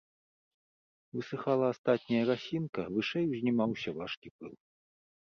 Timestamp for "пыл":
4.39-4.53